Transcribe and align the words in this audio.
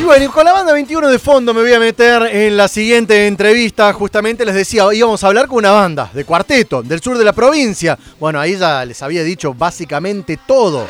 Y 0.00 0.02
bueno, 0.02 0.24
y 0.24 0.28
con 0.28 0.46
la 0.46 0.54
banda 0.54 0.72
21 0.72 1.08
de 1.08 1.18
fondo 1.18 1.52
me 1.52 1.60
voy 1.60 1.74
a 1.74 1.78
meter 1.78 2.22
en 2.22 2.56
la 2.56 2.68
siguiente 2.68 3.26
entrevista. 3.26 3.92
Justamente 3.92 4.46
les 4.46 4.54
decía, 4.54 4.84
íbamos 4.94 5.22
a 5.22 5.26
hablar 5.26 5.46
con 5.46 5.58
una 5.58 5.72
banda 5.72 6.10
de 6.14 6.24
cuarteto 6.24 6.82
del 6.82 7.02
sur 7.02 7.18
de 7.18 7.24
la 7.24 7.34
provincia. 7.34 7.98
Bueno, 8.18 8.40
ahí 8.40 8.56
ya 8.56 8.82
les 8.86 9.02
había 9.02 9.22
dicho 9.22 9.52
básicamente 9.52 10.38
todo. 10.46 10.86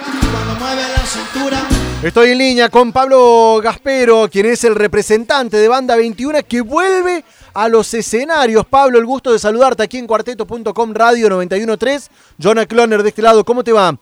Estoy 2.04 2.30
en 2.30 2.38
línea 2.38 2.68
con 2.68 2.92
Pablo 2.92 3.60
Gaspero, 3.60 4.28
quien 4.30 4.46
es 4.46 4.62
el 4.62 4.76
representante 4.76 5.56
de 5.56 5.66
Banda 5.66 5.96
21 5.96 6.38
que 6.48 6.60
vuelve 6.60 7.24
a 7.52 7.68
los 7.68 7.92
escenarios. 7.92 8.64
Pablo, 8.64 9.00
el 9.00 9.06
gusto 9.06 9.32
de 9.32 9.40
saludarte 9.40 9.82
aquí 9.82 9.98
en 9.98 10.06
cuarteto.com 10.06 10.94
Radio 10.94 11.28
913. 11.30 12.10
Jonah 12.40 12.64
Cloner 12.64 13.02
de 13.02 13.08
este 13.08 13.22
lado, 13.22 13.44
¿cómo 13.44 13.64
te 13.64 13.72
va? 13.72 13.98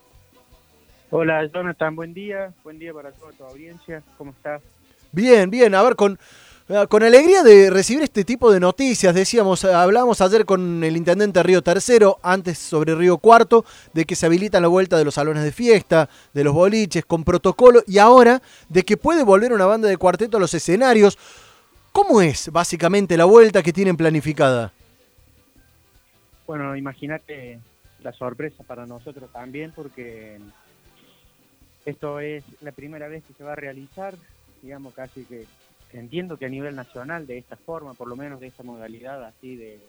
Hola 1.10 1.46
Jonathan, 1.46 1.96
buen 1.96 2.12
día, 2.12 2.52
buen 2.62 2.78
día 2.78 2.92
para 2.92 3.10
toda 3.12 3.32
tu 3.32 3.42
audiencia, 3.44 4.02
¿cómo 4.18 4.32
estás? 4.32 4.60
Bien, 5.12 5.50
bien, 5.50 5.74
a 5.74 5.82
ver, 5.82 5.96
con, 5.96 6.18
eh, 6.68 6.86
con 6.88 7.02
alegría 7.02 7.42
de 7.42 7.70
recibir 7.70 8.02
este 8.02 8.24
tipo 8.24 8.52
de 8.52 8.60
noticias, 8.60 9.14
decíamos, 9.14 9.64
eh, 9.64 9.72
hablamos 9.72 10.20
ayer 10.20 10.44
con 10.44 10.84
el 10.84 10.96
intendente 10.96 11.42
Río 11.42 11.62
Tercero, 11.62 12.18
antes 12.22 12.58
sobre 12.58 12.94
Río 12.94 13.16
Cuarto, 13.16 13.64
de 13.94 14.04
que 14.04 14.14
se 14.14 14.26
habilita 14.26 14.60
la 14.60 14.68
vuelta 14.68 14.98
de 14.98 15.04
los 15.04 15.14
salones 15.14 15.44
de 15.44 15.52
fiesta, 15.52 16.10
de 16.34 16.44
los 16.44 16.52
boliches, 16.52 17.06
con 17.06 17.24
protocolo, 17.24 17.82
y 17.86 17.98
ahora 17.98 18.42
de 18.68 18.82
que 18.82 18.98
puede 18.98 19.24
volver 19.24 19.52
una 19.52 19.64
banda 19.64 19.88
de 19.88 19.96
cuarteto 19.96 20.36
a 20.36 20.40
los 20.40 20.52
escenarios. 20.52 21.18
¿Cómo 21.92 22.20
es 22.20 22.52
básicamente 22.52 23.16
la 23.16 23.24
vuelta 23.24 23.62
que 23.62 23.72
tienen 23.72 23.96
planificada? 23.96 24.72
Bueno, 26.46 26.76
imagínate 26.76 27.60
la 28.02 28.12
sorpresa 28.12 28.62
para 28.62 28.86
nosotros 28.86 29.30
también, 29.32 29.72
porque 29.74 30.38
esto 31.86 32.20
es 32.20 32.44
la 32.60 32.72
primera 32.72 33.08
vez 33.08 33.24
que 33.24 33.32
se 33.32 33.42
va 33.42 33.52
a 33.52 33.56
realizar, 33.56 34.14
digamos 34.62 34.94
casi 34.94 35.24
que 35.26 35.46
entiendo 35.90 36.36
que 36.36 36.46
a 36.46 36.50
nivel 36.50 36.74
nacional 36.74 37.26
de 37.26 37.38
esta 37.38 37.56
forma, 37.56 37.94
por 37.94 38.08
lo 38.08 38.16
menos 38.16 38.40
de 38.40 38.48
esta 38.48 38.62
modalidad 38.62 39.24
así 39.24 39.56
de, 39.56 39.80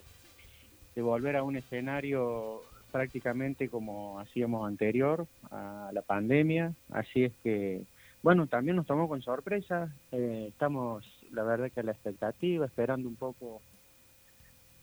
volver 0.96 1.38
a 1.38 1.44
un 1.44 1.56
escenario 1.56 2.62
prácticamente 2.92 3.70
como 3.70 4.20
hacíamos 4.20 4.68
anterior 4.68 5.28
a 5.50 5.92
la 5.94 6.02
pandemia, 6.02 6.74
así 6.90 7.24
es 7.24 7.34
que, 7.42 7.86
bueno, 8.22 8.48
también 8.48 8.76
nos 8.76 8.86
tomó 8.86 9.08
con 9.08 9.22
sorpresa, 9.22 9.96
eh, 10.12 10.48
estamos 10.50 11.06
la 11.32 11.44
verdad 11.44 11.72
que 11.72 11.80
a 11.80 11.84
la 11.84 11.94
expectativa, 11.94 12.66
esperando 12.66 13.08
un 13.08 13.16
poco 13.16 13.62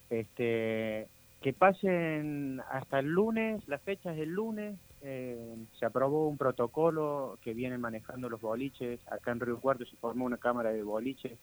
este 0.08 1.08
que 1.42 1.52
pasen 1.52 2.62
hasta 2.70 2.98
el 2.98 3.06
lunes, 3.06 3.62
la 3.68 3.78
fecha 3.78 4.14
es 4.14 4.18
el 4.18 4.30
lunes, 4.30 4.78
eh, 5.08 5.56
se 5.78 5.86
aprobó 5.86 6.28
un 6.28 6.36
protocolo 6.36 7.38
que 7.40 7.54
viene 7.54 7.78
manejando 7.78 8.28
los 8.28 8.40
boliches. 8.40 9.00
Acá 9.08 9.30
en 9.30 9.38
Río 9.38 9.60
Cuarto 9.60 9.84
se 9.84 9.96
formó 9.96 10.24
una 10.24 10.36
cámara 10.36 10.72
de 10.72 10.82
boliches 10.82 11.38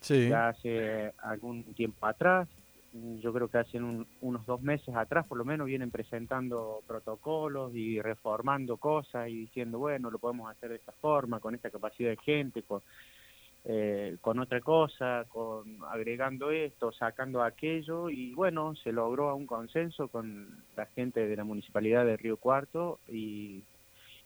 sí. 0.00 0.28
ya 0.28 0.48
hace 0.48 1.12
algún 1.18 1.62
tiempo 1.74 2.04
atrás. 2.06 2.48
Yo 3.20 3.32
creo 3.32 3.48
que 3.48 3.58
hace 3.58 3.80
unos 3.80 4.46
dos 4.46 4.60
meses 4.60 4.94
atrás, 4.94 5.26
por 5.26 5.38
lo 5.38 5.44
menos, 5.44 5.66
vienen 5.66 5.90
presentando 5.90 6.80
protocolos 6.86 7.74
y 7.74 8.00
reformando 8.00 8.76
cosas 8.76 9.28
y 9.28 9.34
diciendo, 9.34 9.78
bueno, 9.78 10.10
lo 10.10 10.18
podemos 10.18 10.50
hacer 10.50 10.70
de 10.70 10.76
esta 10.76 10.92
forma, 10.92 11.40
con 11.40 11.54
esta 11.54 11.70
capacidad 11.70 12.10
de 12.10 12.16
gente, 12.16 12.62
con, 12.62 12.82
eh, 13.66 14.18
con 14.20 14.38
otra 14.40 14.60
cosa, 14.60 15.24
con 15.28 15.78
agregando 15.90 16.50
esto, 16.50 16.92
sacando 16.92 17.42
aquello 17.42 18.10
y 18.10 18.34
bueno, 18.34 18.74
se 18.76 18.92
logró 18.92 19.34
un 19.34 19.46
consenso 19.46 20.08
con 20.08 20.62
la 20.76 20.84
gente 20.86 21.26
de 21.26 21.36
la 21.36 21.44
municipalidad 21.44 22.04
de 22.04 22.18
Río 22.18 22.36
Cuarto 22.36 23.00
y, 23.08 23.62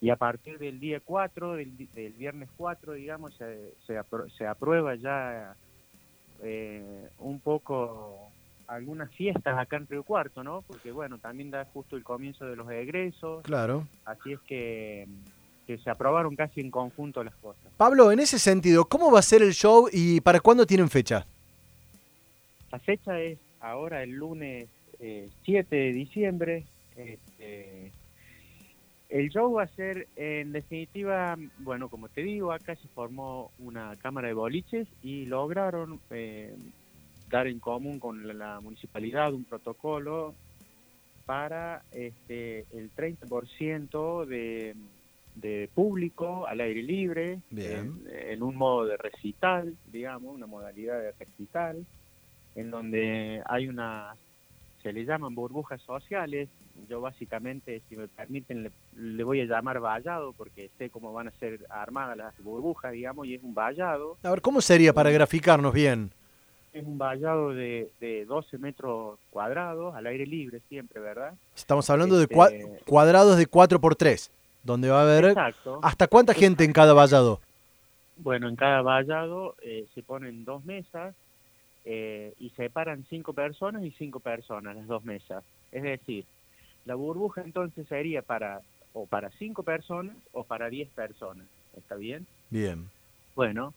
y 0.00 0.10
a 0.10 0.16
partir 0.16 0.58
del 0.58 0.80
día 0.80 1.00
4, 1.04 1.54
del, 1.54 1.70
viernes 2.18 2.48
4, 2.56 2.94
digamos, 2.94 3.32
se, 3.34 3.74
se, 3.86 4.46
aprueba 4.46 4.96
ya 4.96 5.54
eh, 6.42 7.08
un 7.18 7.38
poco 7.38 8.32
algunas 8.66 9.08
fiestas 9.12 9.56
acá 9.56 9.76
en 9.76 9.86
Río 9.86 10.02
Cuarto, 10.02 10.42
¿no? 10.42 10.62
Porque 10.62 10.90
bueno, 10.90 11.18
también 11.18 11.52
da 11.52 11.64
justo 11.66 11.96
el 11.96 12.02
comienzo 12.02 12.44
de 12.44 12.56
los 12.56 12.68
egresos. 12.70 13.44
Claro. 13.44 13.86
Así 14.04 14.32
es 14.32 14.40
que 14.40 15.06
que 15.68 15.76
se 15.76 15.90
aprobaron 15.90 16.34
casi 16.34 16.62
en 16.62 16.70
conjunto 16.70 17.22
las 17.22 17.34
cosas. 17.34 17.70
Pablo, 17.76 18.10
en 18.10 18.20
ese 18.20 18.38
sentido, 18.38 18.86
¿cómo 18.86 19.12
va 19.12 19.18
a 19.18 19.22
ser 19.22 19.42
el 19.42 19.52
show 19.52 19.86
y 19.92 20.22
para 20.22 20.40
cuándo 20.40 20.64
tienen 20.64 20.88
fecha? 20.88 21.26
La 22.72 22.78
fecha 22.78 23.20
es 23.20 23.38
ahora 23.60 24.02
el 24.02 24.12
lunes 24.12 24.66
7 24.98 25.28
eh, 25.46 25.64
de 25.68 25.92
diciembre. 25.92 26.64
Este, 26.96 27.92
el 29.10 29.28
show 29.28 29.52
va 29.52 29.64
a 29.64 29.66
ser, 29.66 30.08
en 30.16 30.52
definitiva, 30.52 31.36
bueno, 31.58 31.90
como 31.90 32.08
te 32.08 32.22
digo, 32.22 32.50
acá 32.50 32.74
se 32.74 32.88
formó 32.88 33.50
una 33.58 33.94
cámara 33.96 34.28
de 34.28 34.34
boliches 34.34 34.88
y 35.02 35.26
lograron 35.26 36.00
eh, 36.08 36.56
dar 37.28 37.46
en 37.46 37.58
común 37.58 37.98
con 37.98 38.38
la, 38.38 38.58
municipalidad 38.60 39.34
un 39.34 39.44
protocolo 39.44 40.34
para 41.26 41.82
este, 41.92 42.60
el 42.72 42.90
30% 42.96 44.24
de 44.24 44.74
de 45.40 45.68
público 45.74 46.46
al 46.46 46.60
aire 46.60 46.82
libre, 46.82 47.40
en, 47.54 48.42
un 48.42 48.56
modo 48.56 48.86
de 48.86 48.96
recital, 48.96 49.74
digamos, 49.92 50.34
una 50.34 50.46
modalidad 50.46 51.00
de 51.00 51.12
recital, 51.12 51.84
en 52.54 52.70
donde 52.70 53.42
hay 53.46 53.68
una, 53.68 54.14
se 54.82 54.92
le 54.92 55.04
llaman 55.04 55.34
burbujas 55.34 55.80
sociales, 55.82 56.48
yo 56.88 57.00
básicamente, 57.00 57.82
si 57.88 57.96
me 57.96 58.08
permiten, 58.08 58.70
le, 58.96 59.24
voy 59.24 59.40
a 59.40 59.44
llamar 59.44 59.80
vallado, 59.80 60.32
porque 60.32 60.70
sé 60.78 60.90
cómo 60.90 61.12
van 61.12 61.28
a 61.28 61.32
ser 61.32 61.66
armadas 61.70 62.16
las 62.16 62.38
burbujas, 62.42 62.92
digamos, 62.92 63.26
y 63.26 63.34
es 63.34 63.42
un 63.42 63.54
vallado. 63.54 64.16
A 64.22 64.30
ver, 64.30 64.40
¿cómo 64.40 64.60
sería 64.60 64.92
para 64.92 65.10
graficarnos 65.10 65.72
bien? 65.72 66.12
Es 66.72 66.84
un 66.84 66.98
vallado 66.98 67.54
de, 67.54 67.90
de 68.00 68.24
12 68.26 68.58
metros 68.58 69.18
cuadrados, 69.30 69.94
al 69.94 70.06
aire 70.06 70.26
libre 70.26 70.60
siempre, 70.68 71.00
¿verdad? 71.00 71.34
Estamos 71.56 71.88
hablando 71.90 72.18
de 72.18 72.24
este, 72.24 72.82
cuadrados 72.86 73.36
de 73.36 73.46
4 73.46 73.80
por 73.80 73.96
3 73.96 74.30
donde 74.62 74.90
va 74.90 75.00
a 75.00 75.02
haber... 75.02 75.34
¿Hasta 75.82 76.06
cuánta 76.06 76.34
gente 76.34 76.64
en 76.64 76.72
cada 76.72 76.92
vallado? 76.92 77.40
Bueno, 78.16 78.48
en 78.48 78.56
cada 78.56 78.82
vallado 78.82 79.54
eh, 79.62 79.86
se 79.94 80.02
ponen 80.02 80.44
dos 80.44 80.64
mesas 80.64 81.14
eh, 81.84 82.34
y 82.38 82.50
separan 82.50 83.04
cinco 83.08 83.32
personas 83.32 83.82
y 83.84 83.92
cinco 83.92 84.20
personas, 84.20 84.76
las 84.76 84.86
dos 84.86 85.04
mesas. 85.04 85.44
Es 85.70 85.82
decir, 85.82 86.24
la 86.84 86.94
burbuja 86.94 87.42
entonces 87.42 87.86
sería 87.88 88.22
para 88.22 88.60
o 88.92 89.06
para 89.06 89.30
cinco 89.38 89.62
personas 89.62 90.16
o 90.32 90.44
para 90.44 90.68
diez 90.68 90.88
personas. 90.90 91.46
¿Está 91.76 91.94
bien? 91.94 92.26
Bien. 92.50 92.88
Bueno, 93.36 93.72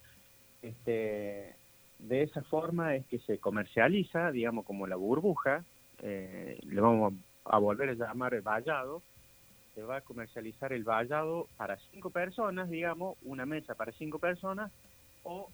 este, 0.62 1.56
de 2.00 2.24
esa 2.24 2.42
forma 2.42 2.96
es 2.96 3.06
que 3.06 3.20
se 3.20 3.38
comercializa, 3.38 4.32
digamos, 4.32 4.66
como 4.66 4.88
la 4.88 4.96
burbuja, 4.96 5.64
eh, 6.02 6.60
le 6.64 6.82
vamos 6.82 7.14
a 7.46 7.58
volver 7.60 7.90
a 7.90 7.94
llamar 7.94 8.34
el 8.34 8.42
vallado, 8.42 9.02
se 9.76 9.84
va 9.84 9.98
a 9.98 10.02
comercializar 10.02 10.74
el 10.74 10.84
vallado 10.84 11.48
para 11.58 11.78
cinco 11.92 12.10
personas, 12.10 12.70
digamos, 12.70 13.18
una 13.24 13.46
mesa 13.46 13.76
para 13.76 13.92
cinco 13.94 14.20
personas 14.20 14.72
o 15.24 15.50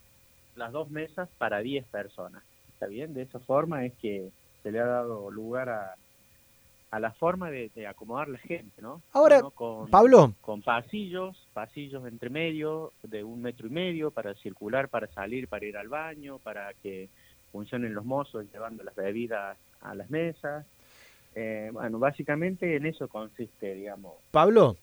las 0.56 0.72
dos 0.72 0.90
mesas 0.90 1.28
para 1.38 1.60
diez 1.60 1.86
personas. 1.86 2.42
¿Está 2.68 2.86
bien? 2.86 3.14
De 3.14 3.22
esa 3.22 3.38
forma 3.40 3.84
es 3.84 3.92
que 3.94 4.30
se 4.62 4.72
le 4.72 4.80
ha 4.80 4.86
dado 4.86 5.30
lugar 5.30 5.68
a, 5.68 5.94
a 6.90 7.00
la 7.00 7.12
forma 7.12 7.50
de, 7.50 7.70
acomodar 7.86 8.28
la 8.28 8.38
gente, 8.38 8.80
¿no? 8.80 9.02
Ahora, 9.12 9.42
Pablo. 9.90 10.34
Con 10.40 10.62
pasillos, 10.62 11.36
pasillos 11.52 12.06
entre 12.06 12.30
medio 12.30 12.92
de 13.02 13.24
un 13.24 13.42
metro 13.42 13.66
y 13.66 13.70
medio 13.70 14.10
para 14.10 14.34
circular, 14.34 14.88
para 14.88 15.06
salir, 15.08 15.48
para 15.48 15.66
ir 15.66 15.76
al 15.76 15.88
baño, 15.88 16.38
para 16.38 16.72
que 16.74 17.08
funcionen 17.52 17.94
los 17.94 18.04
mozos 18.04 18.46
llevando 18.52 18.82
las 18.84 18.94
bebidas 18.94 19.58
a 19.80 19.94
las 19.94 20.10
mesas. 20.10 20.66
Eh, 21.34 21.70
bueno, 21.72 21.98
básicamente 21.98 22.76
en 22.76 22.86
eso 22.86 23.08
consiste, 23.08 23.74
digamos. 23.74 24.14
Pablo, 24.30 24.76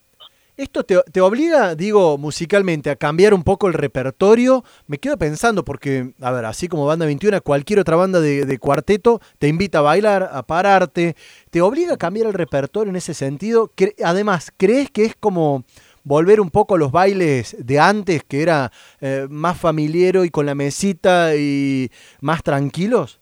¿esto 0.56 0.84
te, 0.84 1.20
obliga, 1.20 1.74
digo, 1.74 2.16
musicalmente 2.16 2.90
a 2.90 2.96
cambiar 2.96 3.34
un 3.34 3.42
poco 3.42 3.68
el 3.68 3.74
repertorio? 3.74 4.64
Me 4.86 4.98
quedo 4.98 5.18
pensando 5.18 5.64
porque, 5.64 6.12
a 6.20 6.30
ver, 6.30 6.44
así 6.46 6.68
como 6.68 6.86
Banda 6.86 7.06
21, 7.06 7.42
cualquier 7.42 7.80
otra 7.80 7.96
banda 7.96 8.20
de, 8.20 8.58
cuarteto 8.58 9.20
te 9.38 9.48
invita 9.48 9.78
a 9.78 9.82
bailar, 9.82 10.30
a 10.32 10.42
pararte, 10.44 11.14
¿te 11.50 11.60
obliga 11.60 11.94
a 11.94 11.98
cambiar 11.98 12.26
el 12.26 12.32
repertorio 12.32 12.90
en 12.90 12.96
ese 12.96 13.12
sentido? 13.12 13.70
Además, 14.02 14.52
¿crees 14.56 14.90
que 14.90 15.04
es 15.04 15.14
como 15.14 15.64
volver 16.04 16.40
un 16.40 16.50
poco 16.50 16.76
a 16.76 16.78
los 16.78 16.92
bailes 16.92 17.56
de 17.58 17.80
antes, 17.80 18.22
que 18.24 18.40
era 18.40 18.72
eh, 19.00 19.26
más 19.28 19.58
familiero 19.58 20.24
y 20.24 20.30
con 20.30 20.46
la 20.46 20.54
mesita 20.54 21.36
y 21.36 21.90
más 22.20 22.42
tranquilos? 22.42 23.20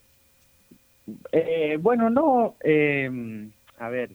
Eh, 1.32 1.78
bueno, 1.80 2.08
no, 2.08 2.56
eh, 2.62 3.50
a 3.78 3.88
ver, 3.88 4.10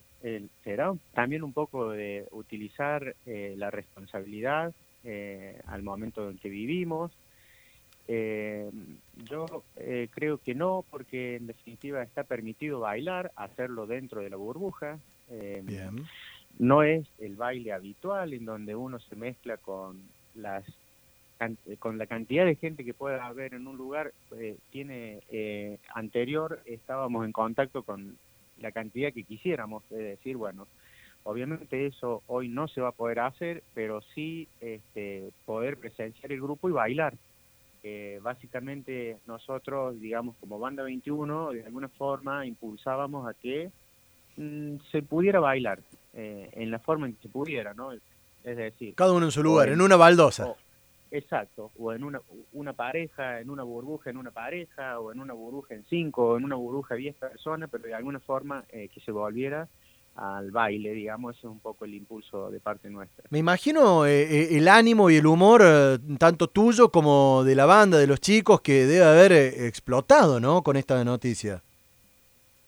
será 0.63 0.94
también 1.13 1.44
un 1.44 1.53
poco 1.53 1.91
de 1.91 2.27
utilizar 2.31 3.15
eh, 3.25 3.53
la 3.57 3.69
responsabilidad 3.69 4.74
eh, 5.03 5.62
al 5.68 5.83
momento 5.83 6.30
en 6.30 6.38
que 6.38 6.50
vivimos. 6.50 7.12
yo 8.07 9.63
creo 10.12 10.39
que 10.39 10.56
no, 10.56 10.83
porque 10.89 11.36
en 11.36 11.47
definitiva 11.47 12.01
está 12.01 12.24
permitido 12.24 12.80
bailar, 12.80 13.31
hacerlo 13.36 13.86
dentro 13.86 14.21
de 14.21 14.30
la 14.31 14.38
burbuja. 14.38 14.97
No 16.57 16.81
es 16.83 17.07
el 17.19 17.36
baile 17.36 17.71
habitual 17.71 18.33
en 18.33 18.45
donde 18.45 18.75
uno 18.75 19.00
se 19.00 19.15
mezcla 19.15 19.57
con 19.57 20.01
las 20.33 20.65
con 21.80 21.97
la 21.97 22.06
cantidad 22.06 22.45
de 22.45 22.56
gente 22.56 22.83
que 22.83 22.94
pueda 22.94 23.25
haber 23.25 23.53
en 23.53 23.68
un 23.68 23.77
lugar, 23.77 24.13
eh, 24.38 24.57
tiene 24.71 25.21
eh, 25.31 25.77
anterior 25.94 26.62
estábamos 26.65 27.25
en 27.25 27.31
contacto 27.31 27.83
con 27.83 28.18
la 28.59 28.71
cantidad 28.71 29.13
que 29.13 29.24
quisiéramos, 29.24 29.83
es 29.91 29.97
decir, 30.00 30.36
bueno, 30.36 30.68
obviamente 31.24 31.86
eso 31.86 32.24
hoy 32.27 32.50
no 32.50 32.68
se 32.68 32.81
va 32.81 32.89
a 32.89 32.94
poder 32.94 33.19
hacer, 33.19 33.63
pero 33.74 34.01
sí 34.13 34.47
este, 34.59 35.31
poder 35.45 35.77
presenciar 35.77 36.31
el 36.31 36.41
grupo 36.41 36.69
y 36.69 36.74
bailar. 36.74 37.13
básicamente 38.21 39.18
nosotros, 39.25 40.00
digamos, 40.01 40.36
como 40.41 40.59
Banda 40.59 40.83
21, 40.83 41.51
de 41.51 41.65
alguna 41.65 41.88
forma 41.88 42.45
impulsábamos 42.45 43.27
a 43.30 43.33
que 43.33 43.71
mm, 44.36 44.75
se 44.91 45.01
pudiera 45.03 45.39
bailar 45.39 45.80
eh, 46.13 46.50
en 46.53 46.71
la 46.71 46.80
forma 46.80 47.06
en 47.06 47.13
que 47.13 47.21
se 47.21 47.30
pudiera, 47.30 47.74
¿no? 47.74 47.91
Es 47.91 48.57
decir... 48.57 48.95
Cada 48.95 49.13
uno 49.13 49.27
en 49.27 49.31
su 49.31 49.44
lugar, 49.44 49.69
en, 49.69 49.80
una 49.80 49.95
baldosa. 49.95 50.56
Exacto, 51.11 51.71
o 51.79 51.91
en 51.91 52.03
una, 52.03 52.21
una 52.53 52.73
pareja, 52.73 53.39
en 53.39 53.50
una 53.50 53.63
burbuja 53.63 54.11
en 54.11 54.17
una 54.17 54.31
pareja, 54.31 55.00
o 55.00 55.11
en 55.11 55.19
una 55.19 55.33
burbuja 55.33 55.73
en 55.73 55.83
cinco, 55.85 56.29
o 56.29 56.38
en 56.38 56.45
una 56.45 56.56
burbuja 56.56 56.95
diez 56.95 57.15
personas, 57.15 57.69
pero 57.71 57.85
de 57.85 57.95
alguna 57.95 58.19
forma 58.19 58.63
eh, 58.69 58.89
que 58.94 59.00
se 59.01 59.11
volviera 59.11 59.67
al 60.15 60.51
baile, 60.51 60.91
digamos, 60.91 61.35
ese 61.35 61.47
es 61.47 61.51
un 61.51 61.59
poco 61.59 61.85
el 61.85 61.95
impulso 61.95 62.51
de 62.51 62.59
parte 62.59 62.89
nuestra. 62.89 63.23
Me 63.29 63.39
imagino 63.39 64.06
eh, 64.06 64.21
eh, 64.23 64.57
el 64.57 64.67
ánimo 64.67 65.09
y 65.09 65.15
el 65.15 65.25
humor, 65.25 65.63
tanto 66.19 66.47
tuyo 66.47 66.89
como 66.91 67.44
de 67.44 67.55
la 67.55 67.65
banda, 67.65 67.97
de 67.97 68.05
los 68.05 68.19
chicos, 68.19 68.62
que 68.62 68.85
debe 68.85 69.05
haber 69.05 69.31
explotado, 69.31 70.39
¿no? 70.39 70.62
Con 70.62 70.75
esta 70.75 71.03
noticia. 71.03 71.63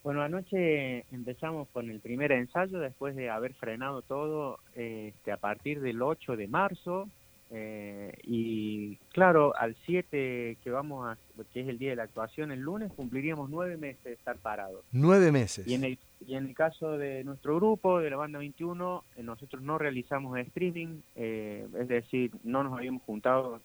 Bueno, 0.03 0.23
anoche 0.23 1.05
empezamos 1.11 1.67
con 1.67 1.91
el 1.91 1.99
primer 1.99 2.31
ensayo 2.31 2.79
después 2.79 3.15
de 3.15 3.29
haber 3.29 3.53
frenado 3.53 4.01
todo 4.01 4.57
este, 4.73 5.31
a 5.31 5.37
partir 5.37 5.79
del 5.81 6.01
8 6.01 6.37
de 6.37 6.47
marzo 6.47 7.07
eh, 7.53 8.13
y 8.23 8.95
claro, 9.11 9.53
al 9.57 9.75
7 9.85 10.57
que 10.63 10.71
vamos 10.71 11.05
a, 11.05 11.17
que 11.53 11.61
es 11.61 11.67
el 11.67 11.77
día 11.77 11.89
de 11.89 11.97
la 11.97 12.03
actuación, 12.03 12.51
el 12.51 12.61
lunes, 12.61 12.91
cumpliríamos 12.93 13.49
nueve 13.49 13.75
meses 13.75 14.03
de 14.03 14.13
estar 14.13 14.37
parados. 14.37 14.85
Nueve 14.91 15.31
meses. 15.31 15.67
Y 15.67 15.73
en 15.73 15.83
el, 15.83 15.99
y 16.25 16.35
en 16.35 16.45
el 16.45 16.55
caso 16.55 16.97
de 16.97 17.23
nuestro 17.25 17.57
grupo, 17.57 17.99
de 17.99 18.09
la 18.09 18.15
banda 18.15 18.39
21, 18.39 19.03
eh, 19.17 19.23
nosotros 19.23 19.61
no 19.61 19.77
realizamos 19.77 20.39
streaming, 20.39 21.01
eh, 21.15 21.67
es 21.77 21.87
decir, 21.89 22.31
no 22.43 22.63
nos 22.63 22.77
habíamos 22.77 23.01
juntado 23.03 23.59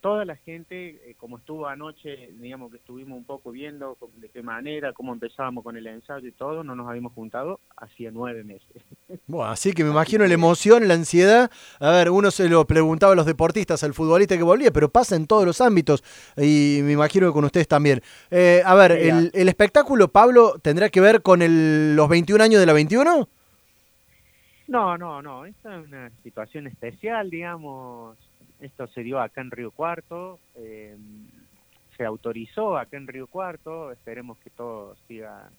toda 0.00 0.24
la 0.24 0.36
gente, 0.36 1.00
eh, 1.10 1.14
como 1.18 1.38
estuvo 1.38 1.66
anoche, 1.66 2.30
digamos 2.40 2.70
que 2.70 2.78
estuvimos 2.78 3.16
un 3.16 3.24
poco 3.24 3.50
viendo 3.50 3.96
de 4.16 4.28
qué 4.28 4.42
manera, 4.42 4.92
cómo 4.92 5.12
empezábamos 5.12 5.64
con 5.64 5.76
el 5.76 5.86
ensayo 5.86 6.26
y 6.26 6.32
todo, 6.32 6.64
no 6.64 6.74
nos 6.74 6.88
habíamos 6.88 7.12
juntado 7.12 7.60
hacía 7.76 8.10
nueve 8.10 8.44
meses. 8.44 8.68
Bueno, 9.26 9.50
así 9.50 9.72
que 9.72 9.84
me 9.84 9.90
imagino 9.90 10.26
la 10.26 10.34
emoción, 10.34 10.86
la 10.86 10.94
ansiedad. 10.94 11.50
A 11.80 11.90
ver, 11.90 12.10
uno 12.10 12.30
se 12.30 12.48
lo 12.48 12.66
preguntaba 12.66 13.12
a 13.12 13.16
los 13.16 13.26
deportistas, 13.26 13.82
al 13.82 13.94
futbolista 13.94 14.36
que 14.36 14.42
volvía, 14.42 14.70
pero 14.70 14.90
pasa 14.90 15.16
en 15.16 15.26
todos 15.26 15.46
los 15.46 15.60
ámbitos 15.60 16.02
y 16.36 16.80
me 16.82 16.92
imagino 16.92 17.28
que 17.28 17.32
con 17.32 17.44
ustedes 17.44 17.68
también. 17.68 18.00
Eh, 18.30 18.62
a 18.64 18.74
ver, 18.74 18.92
el, 18.92 19.30
el, 19.32 19.48
espectáculo, 19.48 20.08
Pablo, 20.08 20.58
tendrá 20.60 20.90
que 20.90 21.00
ver 21.00 21.22
con 21.22 21.42
el, 21.42 21.96
los 21.96 22.08
21 22.08 22.42
años 22.42 22.60
de 22.60 22.66
la 22.66 22.72
21? 22.72 23.28
No, 24.66 24.98
no, 24.98 25.22
no, 25.22 25.44
esta 25.44 25.78
es 25.78 25.86
una 25.86 26.10
situación 26.22 26.66
especial, 26.66 27.30
digamos 27.30 28.16
esto 28.64 28.86
se 28.88 29.02
dio 29.02 29.20
acá 29.20 29.40
en 29.40 29.50
Río 29.50 29.70
Cuarto, 29.70 30.38
eh, 30.56 30.96
se 31.96 32.04
autorizó 32.04 32.76
acá 32.76 32.96
en 32.96 33.06
Río 33.06 33.26
Cuarto, 33.26 33.92
esperemos 33.92 34.38
que 34.38 34.50
todo 34.50 34.96
siga 35.06 35.50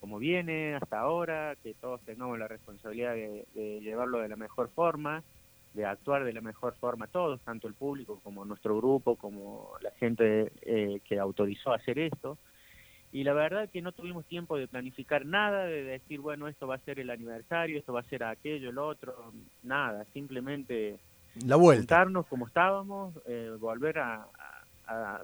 como 0.00 0.18
viene 0.18 0.74
hasta 0.74 1.00
ahora, 1.00 1.56
que 1.62 1.74
todos 1.74 2.00
tengamos 2.02 2.38
la 2.38 2.48
responsabilidad 2.48 3.14
de, 3.14 3.80
llevarlo 3.80 4.20
de 4.20 4.28
la 4.28 4.36
mejor 4.36 4.68
forma, 4.70 5.22
de 5.74 5.84
actuar 5.84 6.24
de 6.24 6.32
la 6.32 6.40
mejor 6.40 6.74
forma 6.76 7.06
todos, 7.06 7.40
tanto 7.40 7.66
el 7.66 7.74
público 7.74 8.20
como 8.22 8.44
nuestro 8.44 8.76
grupo, 8.76 9.16
como 9.16 9.72
la 9.80 9.90
gente 9.92 10.52
eh, 10.62 11.00
que 11.04 11.18
autorizó 11.18 11.72
hacer 11.72 11.98
esto. 11.98 12.38
Y 13.12 13.24
la 13.24 13.32
verdad 13.32 13.70
que 13.70 13.82
no 13.82 13.92
tuvimos 13.92 14.26
tiempo 14.26 14.56
de 14.58 14.68
planificar 14.68 15.24
nada, 15.24 15.64
de 15.64 15.82
decir, 15.82 16.20
bueno, 16.20 16.48
esto 16.48 16.66
va 16.66 16.76
a 16.76 16.84
ser 16.84 17.00
el 17.00 17.10
aniversario, 17.10 17.78
esto 17.78 17.92
va 17.92 18.00
a 18.00 18.10
ser 18.10 18.24
aquello, 18.24 18.70
el 18.70 18.78
otro, 18.78 19.32
nada, 19.62 20.04
simplemente 20.12 20.98
la 21.44 21.56
vuelta. 21.56 22.06
como 22.28 22.46
estábamos, 22.46 23.14
eh, 23.26 23.54
volver 23.58 23.98
a, 23.98 24.26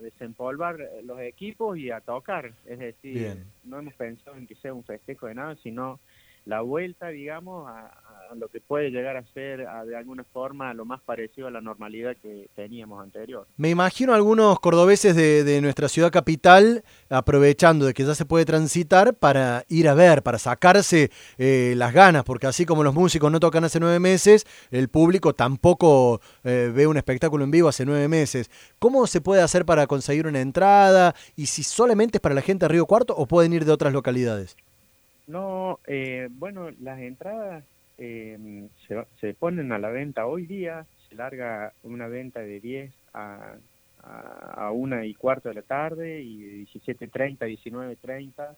desempolvar 0.01 0.77
los 1.05 1.21
equipos 1.21 1.79
y 1.79 1.93
a 1.93 2.01
tocar. 2.01 2.53
Es 2.67 2.81
decir, 2.81 3.45
no 3.63 3.79
hemos 3.79 3.95
pensado 3.95 4.37
en 4.37 4.49
que 4.49 4.57
sea 4.57 4.75
un 4.75 4.83
festejo 4.83 5.29
de 5.29 5.35
nada, 5.35 5.55
sino 5.63 6.01
la 6.47 6.63
vuelta, 6.63 7.09
digamos, 7.09 7.69
a, 7.69 8.02
lo 8.37 8.49
que 8.49 8.61
puede 8.61 8.91
llegar 8.91 9.17
a 9.17 9.25
ser 9.33 9.67
de 9.87 9.97
alguna 9.97 10.25
forma 10.25 10.73
lo 10.75 10.85
más 10.85 11.01
parecido 11.03 11.49
a 11.49 11.51
la 11.51 11.61
normalidad 11.61 12.17
que 12.17 12.49
teníamos 12.55 13.03
anterior. 13.03 13.47
Me 13.57 13.71
imagino 13.71 14.15
algunos 14.15 14.59
cordobeses 14.61 15.17
de, 15.17 15.61
nuestra 15.63 15.89
ciudad 15.89 16.11
capital 16.11 16.83
aprovechando 17.09 17.87
de 17.87 17.95
que 17.95 18.05
ya 18.05 18.15
se 18.15 18.25
puede 18.25 18.45
transitar 18.45 19.15
para 19.15 19.65
ir 19.69 19.89
a 19.89 19.95
ver, 19.95 20.23
para 20.23 20.39
sacarse 20.39 21.11
eh, 21.39 21.75
las 21.77 21.93
ganas, 21.93 22.25
porque 22.25 22.47
así 22.47 22.67
como 22.67 22.83
los 22.83 22.95
músicos 22.95 23.31
no 23.31 23.39
tocan 23.39 23.65
hace 23.65 23.79
nueve 23.81 24.01
meses, 24.01 24.47
el 24.71 24.89
público 24.89 25.35
tampoco 25.35 26.21
eh, 26.45 26.73
ve 26.75 26.87
un 26.87 26.97
espectáculo 26.97 27.45
en 27.45 27.51
vivo 27.51 27.69
hace 27.69 27.85
nueve 27.85 28.09
meses. 28.09 28.51
¿Cómo 28.79 29.07
se 29.07 29.21
puede 29.21 29.43
hacer 29.43 29.65
para 29.65 29.87
conseguir 29.87 30.27
una 30.27 30.41
entrada? 30.41 31.15
Y 31.37 31.47
si 31.47 31.63
solamente 31.63 32.19
es 32.19 32.23
para 32.23 32.35
la 32.35 32.43
gente 32.43 32.65
de 32.65 32.71
Río 32.71 32.87
Cuarto 32.87 33.15
o 33.17 33.27
pueden 33.27 33.53
ir 33.53 33.65
de 33.65 33.73
otras 33.73 33.93
localidades. 33.93 34.57
No, 35.27 35.79
eh, 35.87 36.29
bueno, 36.31 36.71
las 36.81 36.99
entradas 37.01 37.65
eh, 38.05 38.69
se, 38.89 39.07
se, 39.21 39.33
ponen 39.35 39.71
a 39.71 39.79
la 39.79 39.89
venta 39.91 40.27
hoy 40.27 40.45
día, 40.45 40.87
se 41.09 41.15
larga 41.15 41.73
una 41.85 42.09
venta 42.09 42.41
de 42.41 42.59
10 42.59 42.93
a, 43.15 43.55
a, 44.03 44.73
una 44.73 45.07
y 45.07 45.15
cuarto 45.15 45.49
de 45.49 45.55
la 45.55 45.63
tarde 45.63 46.21
y 46.21 46.43
de 46.43 46.53
17.30 46.67 47.43
a 47.43 47.47
19.30. 47.47 48.57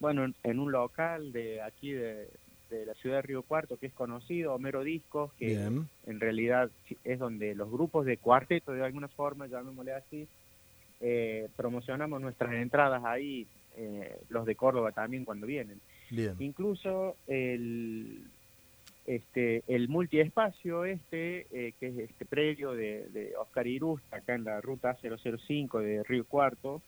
Bueno, 0.00 0.26
en, 0.42 0.58
un 0.58 0.72
local 0.72 1.30
de 1.30 1.62
aquí 1.62 1.92
de, 1.92 2.28
de, 2.68 2.84
la 2.84 2.94
ciudad 2.94 3.16
de 3.16 3.22
Río 3.22 3.44
Cuarto 3.44 3.76
que 3.76 3.86
es 3.86 3.92
conocido, 3.92 4.54
Homero 4.54 4.82
Discos, 4.82 5.32
que 5.34 5.54
en 5.54 6.20
realidad 6.20 6.68
es 7.04 7.18
donde 7.20 7.54
los 7.54 7.70
grupos 7.70 8.04
de 8.06 8.16
cuarteto, 8.16 8.72
de 8.72 8.84
alguna 8.84 9.06
forma, 9.06 9.46
llamémosle 9.46 9.92
así, 9.92 10.26
eh, 11.00 11.48
promocionamos 11.56 12.20
nuestras 12.20 12.54
entradas 12.54 13.04
ahí 13.04 13.46
eh, 13.76 14.18
los 14.30 14.46
de 14.46 14.56
Córdoba 14.56 14.90
también 14.90 15.24
cuando 15.24 15.46
vienen. 15.46 15.80
Incluso 16.40 17.16
el, 17.28 18.24
este, 19.06 19.62
el 19.66 19.88
multiespacio 19.88 20.84
este, 20.84 21.46
eh, 21.52 21.74
que 21.78 21.88
es 21.88 21.98
este 21.98 22.24
predio 22.24 22.72
de, 22.72 23.08
de 23.10 23.34
Oscar 23.36 23.66
Iruz, 23.66 24.00
acá 24.10 24.34
en 24.34 24.44
la 24.44 24.60
ruta 24.60 24.96
005 25.00 25.80
de 25.80 26.02
Río 26.04 26.24
Cuarto, 26.24 26.80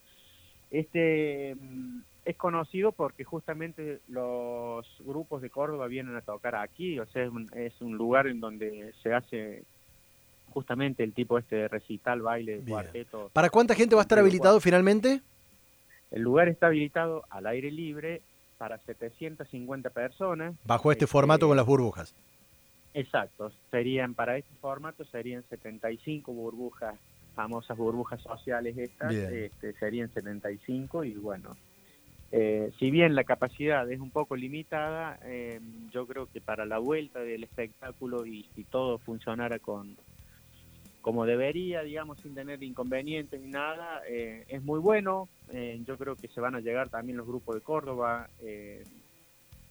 este 0.71 1.55
mm, 1.55 2.00
es 2.25 2.37
conocido 2.37 2.93
porque 2.93 3.25
justamente 3.25 4.00
los 4.09 4.87
grupos 5.00 5.43
de 5.43 5.50
Córdoba 5.50 5.87
vienen 5.87 6.17
a 6.17 6.23
tocar 6.23 6.57
aquí, 6.57 6.99
o 6.99 7.07
sea, 7.07 7.25
es 7.25 7.31
un, 7.31 7.49
es 7.55 7.81
un 7.81 7.97
lugar 7.97 8.26
en 8.26 8.41
donde 8.41 8.93
se 9.02 9.12
hace 9.12 9.62
justamente 10.50 11.05
el 11.05 11.12
tipo 11.12 11.38
este 11.38 11.57
de 11.57 11.69
recital, 11.69 12.23
baile, 12.23 12.62
cuarteto. 12.67 13.31
¿Para 13.33 13.50
cuánta 13.50 13.75
gente 13.75 13.95
va 13.95 14.00
a 14.00 14.05
estar 14.05 14.19
habilitado 14.19 14.59
finalmente? 14.61 15.21
El 16.11 16.23
lugar 16.23 16.49
está 16.49 16.69
habilitado 16.69 17.25
al 17.31 17.47
aire 17.47 17.71
libre 17.71 18.23
para 18.59 18.79
750 18.79 19.91
personas. 19.91 20.55
Bajo 20.65 20.93
este, 20.93 21.07
formato 21.07 21.47
este, 21.47 21.49
con 21.49 21.57
las 21.57 21.67
burbujas. 21.67 22.15
Exacto, 22.95 23.53
serían 23.71 24.15
para 24.15 24.39
este 24.39 24.55
formato 24.61 25.05
serían 25.05 25.43
75 25.51 26.33
burbujas, 26.33 26.95
famosas 27.35 27.77
burbujas 27.77 28.23
sociales 28.23 28.77
estas, 28.79 29.13
este, 29.13 29.75
serían 29.75 30.11
75 30.15 31.05
y 31.05 31.13
bueno, 31.13 31.57
eh, 32.33 32.73
si 32.79 32.91
bien 32.91 33.15
la 33.15 33.25
capacidad 33.25 33.91
es 33.91 34.01
un 34.01 34.11
poco 34.11 34.35
limitada, 34.35 35.19
eh, 35.25 35.61
yo 35.93 36.07
creo 36.07 36.27
que 36.33 36.41
para 36.41 36.65
la 36.65 36.79
vuelta 36.79 37.21
del 37.21 37.45
espectáculo 37.45 38.27
y 38.27 38.47
si 38.55 38.65
todo 38.65 38.99
funcionara 38.99 39.59
con, 39.59 39.97
como 41.07 41.25
debería, 41.25 41.83
digamos, 41.83 42.19
sin 42.19 42.35
tener 42.35 42.61
inconvenientes 42.65 43.41
ni 43.41 43.47
nada, 43.47 44.03
eh, 44.09 44.45
es 44.49 44.61
muy 44.65 44.81
bueno. 44.81 45.29
Eh, 45.53 45.81
yo 45.87 45.97
creo 45.97 46.17
que 46.17 46.27
se 46.27 46.41
van 46.41 46.57
a 46.57 46.61
llegar 46.61 46.89
también 46.89 47.17
los 47.17 47.29
grupos 47.29 47.55
de 47.55 47.61
Córdoba. 47.61 48.29
Eh, 48.41 48.83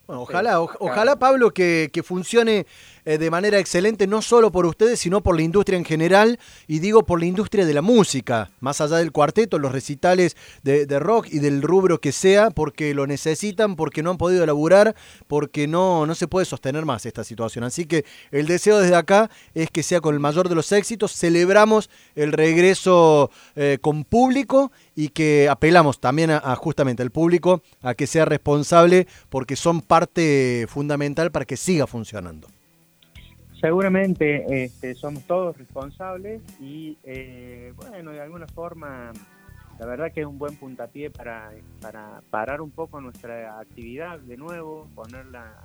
bueno, 0.07 0.21
ojalá, 0.21 0.61
ojalá 0.61 1.15
Pablo 1.17 1.51
que, 1.51 1.89
funcione 2.03 2.67
eh, 3.05 3.17
de 3.17 3.31
manera 3.31 3.57
excelente, 3.57 4.05
no 4.05 4.21
solo 4.21 4.51
por 4.51 4.67
ustedes, 4.67 4.99
sino 4.99 5.21
por 5.21 5.35
la 5.35 5.41
industria 5.41 5.77
en 5.77 5.85
general, 5.85 6.39
y 6.67 6.77
digo 6.79 7.03
por 7.03 7.19
la 7.19 7.25
industria 7.25 7.65
de 7.65 7.73
la 7.73 7.81
música, 7.81 8.51
más 8.59 8.81
allá 8.81 8.97
del 8.97 9.11
cuarteto, 9.11 9.57
los 9.57 9.71
recitales 9.71 10.37
de, 10.61 10.85
rock 10.99 11.27
y 11.31 11.39
del 11.39 11.63
rubro 11.63 11.99
que 11.99 12.11
sea, 12.11 12.51
porque 12.51 12.93
lo 12.93 13.07
necesitan, 13.07 13.75
porque 13.75 14.03
no 14.03 14.11
han 14.11 14.17
podido 14.17 14.43
elaborar, 14.43 14.95
porque 15.27 15.67
no, 15.67 16.05
no 16.05 16.13
se 16.13 16.27
puede 16.27 16.45
sostener 16.45 16.85
más 16.85 17.05
esta 17.07 17.23
situación. 17.23 17.63
Así 17.63 17.85
que 17.85 18.05
el 18.31 18.45
deseo 18.45 18.79
desde 18.79 18.95
acá 18.95 19.31
es 19.55 19.71
que 19.71 19.81
sea 19.81 20.01
con 20.01 20.13
el 20.13 20.19
mayor 20.19 20.49
de 20.49 20.55
los 20.55 20.71
éxitos, 20.71 21.13
celebramos 21.13 21.89
el 22.15 22.31
regreso 22.31 23.31
eh, 23.55 23.79
con 23.81 24.03
público 24.03 24.71
y 24.95 25.09
que 25.09 25.49
apelamos 25.49 25.99
también 25.99 26.31
a, 26.31 26.55
justamente 26.55 27.03
al 27.03 27.11
público 27.11 27.61
a 27.81 27.93
que 27.95 28.07
sea 28.07 28.25
responsable 28.25 29.07
porque 29.29 29.55
son 29.55 29.81
parte 29.81 29.94
fundamental 30.67 31.31
para 31.31 31.45
que 31.45 31.57
siga 31.57 31.87
funcionando. 31.87 32.47
Seguramente 33.59 34.63
este, 34.63 34.93
somos 34.95 35.23
todos 35.23 35.57
responsables 35.57 36.41
y, 36.59 36.97
eh, 37.03 37.73
bueno, 37.75 38.11
de 38.11 38.21
alguna 38.21 38.47
forma, 38.47 39.11
la 39.79 39.85
verdad 39.85 40.11
que 40.11 40.21
es 40.21 40.27
un 40.27 40.37
buen 40.37 40.55
puntapié 40.57 41.09
para, 41.09 41.51
para 41.81 42.21
parar 42.29 42.61
un 42.61 42.71
poco 42.71 43.01
nuestra 43.01 43.59
actividad 43.59 44.19
de 44.19 44.37
nuevo, 44.37 44.87
ponerla 44.93 45.63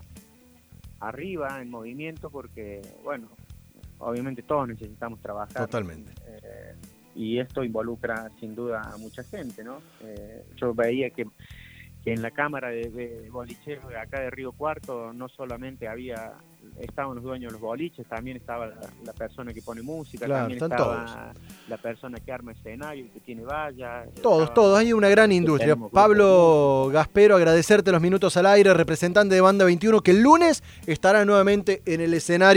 arriba 1.00 1.60
en 1.60 1.70
movimiento, 1.70 2.30
porque, 2.30 2.80
bueno, 3.02 3.28
obviamente 3.98 4.42
todos 4.42 4.68
necesitamos 4.68 5.20
trabajar. 5.20 5.66
Totalmente. 5.66 6.12
Eh, 6.26 6.74
y 7.14 7.38
esto 7.38 7.64
involucra 7.64 8.30
sin 8.38 8.54
duda 8.54 8.82
a 8.82 8.96
mucha 8.96 9.22
gente, 9.24 9.64
¿no? 9.64 9.82
Eh, 10.02 10.44
yo 10.56 10.72
veía 10.74 11.10
que, 11.10 11.26
que 12.04 12.12
en 12.12 12.22
la 12.22 12.30
cámara 12.30 12.68
de, 12.68 12.88
de 12.90 13.28
bolicheros 13.30 13.86
de 13.88 13.96
acá 13.98 14.20
de 14.20 14.30
Río 14.30 14.52
Cuarto 14.52 15.12
no 15.12 15.28
solamente 15.28 15.86
había 15.88 16.32
estaban 16.78 17.14
los 17.14 17.24
dueños 17.24 17.48
de 17.50 17.52
los 17.52 17.60
boliches, 17.60 18.06
también 18.06 18.36
estaba 18.36 18.66
la, 18.66 18.76
la 19.04 19.12
persona 19.14 19.52
que 19.52 19.60
pone 19.62 19.80
música, 19.82 20.26
Claro, 20.26 20.42
también 20.48 20.62
estaba 20.62 21.32
la 21.68 21.76
persona 21.78 22.18
que 22.20 22.32
arma 22.32 22.52
escenario, 22.52 23.06
que 23.12 23.20
tiene 23.20 23.42
vallas. 23.44 24.08
Todos, 24.22 24.42
estaba- 24.42 24.54
todos, 24.54 24.78
hay 24.78 24.92
una 24.92 25.08
gran 25.08 25.32
industria. 25.32 25.74
Pablo 25.92 26.88
Gaspero, 26.92 27.36
agradecerte 27.36 27.90
los 27.92 28.00
minutos 28.00 28.36
al 28.36 28.46
aire, 28.46 28.72
representante 28.74 29.34
de 29.34 29.40
Banda 29.40 29.64
21, 29.64 30.00
que 30.02 30.10
el 30.10 30.22
lunes 30.22 30.62
estará 30.86 31.24
nuevamente 31.24 31.82
en 31.86 32.00
el 32.00 32.12
escenario. 32.14 32.50